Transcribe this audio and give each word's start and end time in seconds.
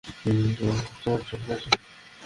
আমরা 0.23 0.73
চার্চে 1.03 1.35
রয়েছি। 1.37 1.69